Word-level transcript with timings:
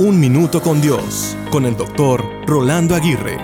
Un 0.00 0.18
Minuto 0.18 0.62
con 0.62 0.80
Dios, 0.80 1.36
con 1.50 1.66
el 1.66 1.76
doctor 1.76 2.24
Rolando 2.46 2.94
Aguirre. 2.94 3.36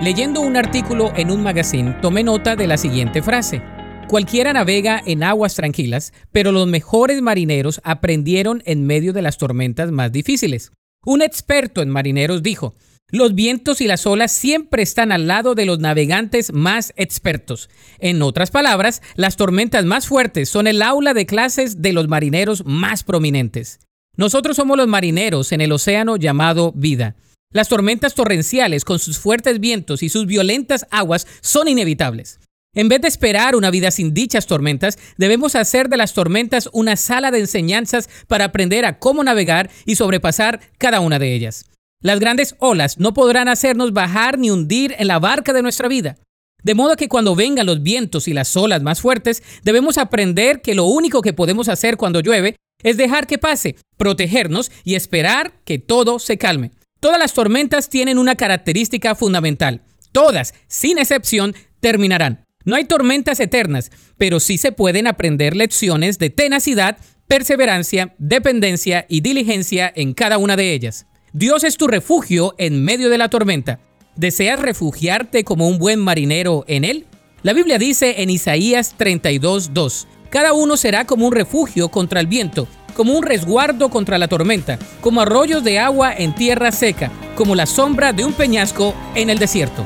Leyendo 0.00 0.40
un 0.40 0.56
artículo 0.56 1.12
en 1.14 1.30
un 1.30 1.42
magazine, 1.42 1.94
tomé 2.00 2.22
nota 2.22 2.56
de 2.56 2.66
la 2.66 2.78
siguiente 2.78 3.20
frase. 3.20 3.60
Cualquiera 4.08 4.54
navega 4.54 5.02
en 5.04 5.22
aguas 5.22 5.56
tranquilas, 5.56 6.14
pero 6.32 6.52
los 6.52 6.66
mejores 6.66 7.20
marineros 7.20 7.82
aprendieron 7.84 8.62
en 8.64 8.86
medio 8.86 9.12
de 9.12 9.20
las 9.20 9.36
tormentas 9.36 9.90
más 9.90 10.10
difíciles. 10.10 10.72
Un 11.04 11.20
experto 11.20 11.82
en 11.82 11.90
marineros 11.90 12.42
dijo, 12.42 12.74
los 13.10 13.34
vientos 13.34 13.82
y 13.82 13.86
las 13.86 14.06
olas 14.06 14.32
siempre 14.32 14.82
están 14.82 15.12
al 15.12 15.26
lado 15.26 15.54
de 15.54 15.66
los 15.66 15.80
navegantes 15.80 16.50
más 16.54 16.94
expertos. 16.96 17.68
En 17.98 18.22
otras 18.22 18.50
palabras, 18.50 19.02
las 19.16 19.36
tormentas 19.36 19.84
más 19.84 20.06
fuertes 20.06 20.48
son 20.48 20.66
el 20.66 20.80
aula 20.80 21.12
de 21.12 21.26
clases 21.26 21.82
de 21.82 21.92
los 21.92 22.08
marineros 22.08 22.64
más 22.64 23.04
prominentes. 23.04 23.80
Nosotros 24.16 24.56
somos 24.56 24.76
los 24.76 24.86
marineros 24.86 25.52
en 25.52 25.60
el 25.60 25.72
océano 25.72 26.16
llamado 26.16 26.72
vida. 26.76 27.16
Las 27.52 27.68
tormentas 27.68 28.14
torrenciales 28.14 28.84
con 28.84 28.98
sus 28.98 29.18
fuertes 29.18 29.60
vientos 29.60 30.02
y 30.02 30.08
sus 30.08 30.26
violentas 30.26 30.86
aguas 30.90 31.26
son 31.40 31.68
inevitables. 31.68 32.40
En 32.74 32.88
vez 32.88 33.00
de 33.00 33.08
esperar 33.08 33.54
una 33.54 33.70
vida 33.70 33.92
sin 33.92 34.12
dichas 34.12 34.46
tormentas, 34.46 34.98
debemos 35.16 35.54
hacer 35.54 35.88
de 35.88 35.96
las 35.96 36.12
tormentas 36.12 36.68
una 36.72 36.96
sala 36.96 37.30
de 37.30 37.38
enseñanzas 37.38 38.08
para 38.26 38.46
aprender 38.46 38.84
a 38.84 38.98
cómo 38.98 39.22
navegar 39.22 39.70
y 39.86 39.94
sobrepasar 39.94 40.60
cada 40.78 40.98
una 40.98 41.20
de 41.20 41.34
ellas. 41.34 41.66
Las 42.00 42.18
grandes 42.18 42.56
olas 42.58 42.98
no 42.98 43.14
podrán 43.14 43.48
hacernos 43.48 43.92
bajar 43.92 44.38
ni 44.38 44.50
hundir 44.50 44.94
en 44.98 45.06
la 45.06 45.20
barca 45.20 45.52
de 45.52 45.62
nuestra 45.62 45.88
vida. 45.88 46.16
De 46.64 46.74
modo 46.74 46.96
que 46.96 47.08
cuando 47.08 47.36
vengan 47.36 47.66
los 47.66 47.82
vientos 47.82 48.26
y 48.26 48.32
las 48.32 48.56
olas 48.56 48.82
más 48.82 49.00
fuertes, 49.00 49.42
debemos 49.62 49.96
aprender 49.96 50.60
que 50.60 50.74
lo 50.74 50.86
único 50.86 51.22
que 51.22 51.32
podemos 51.32 51.68
hacer 51.68 51.96
cuando 51.96 52.20
llueve 52.20 52.56
es 52.84 52.96
dejar 52.96 53.26
que 53.26 53.38
pase, 53.38 53.74
protegernos 53.96 54.70
y 54.84 54.94
esperar 54.94 55.54
que 55.64 55.80
todo 55.80 56.20
se 56.20 56.38
calme. 56.38 56.70
Todas 57.00 57.18
las 57.18 57.34
tormentas 57.34 57.88
tienen 57.88 58.18
una 58.18 58.36
característica 58.36 59.16
fundamental. 59.16 59.82
Todas, 60.12 60.54
sin 60.68 60.98
excepción, 60.98 61.56
terminarán. 61.80 62.44
No 62.64 62.76
hay 62.76 62.84
tormentas 62.84 63.40
eternas, 63.40 63.90
pero 64.16 64.40
sí 64.40 64.56
se 64.56 64.72
pueden 64.72 65.06
aprender 65.06 65.56
lecciones 65.56 66.18
de 66.18 66.30
tenacidad, 66.30 66.96
perseverancia, 67.26 68.14
dependencia 68.18 69.06
y 69.08 69.20
diligencia 69.20 69.92
en 69.94 70.14
cada 70.14 70.38
una 70.38 70.56
de 70.56 70.72
ellas. 70.72 71.06
Dios 71.32 71.64
es 71.64 71.76
tu 71.76 71.88
refugio 71.88 72.54
en 72.58 72.84
medio 72.84 73.10
de 73.10 73.18
la 73.18 73.28
tormenta. 73.28 73.80
¿Deseas 74.16 74.60
refugiarte 74.60 75.42
como 75.42 75.68
un 75.68 75.78
buen 75.78 75.98
marinero 75.98 76.64
en 76.68 76.84
Él? 76.84 77.06
La 77.44 77.52
Biblia 77.52 77.76
dice 77.76 78.22
en 78.22 78.30
Isaías 78.30 78.96
32.2, 78.98 80.06
cada 80.30 80.54
uno 80.54 80.78
será 80.78 81.04
como 81.04 81.26
un 81.26 81.34
refugio 81.34 81.90
contra 81.90 82.20
el 82.20 82.26
viento, 82.26 82.66
como 82.96 83.12
un 83.12 83.22
resguardo 83.22 83.90
contra 83.90 84.16
la 84.16 84.28
tormenta, 84.28 84.78
como 85.02 85.20
arroyos 85.20 85.62
de 85.62 85.78
agua 85.78 86.14
en 86.16 86.34
tierra 86.34 86.72
seca, 86.72 87.12
como 87.36 87.54
la 87.54 87.66
sombra 87.66 88.14
de 88.14 88.24
un 88.24 88.32
peñasco 88.32 88.94
en 89.14 89.28
el 89.28 89.38
desierto. 89.38 89.84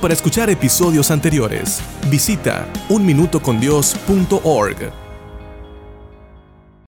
Para 0.00 0.12
escuchar 0.12 0.50
episodios 0.50 1.12
anteriores, 1.12 1.78
visita 2.10 2.66
unminutocondios.org. 2.88 5.07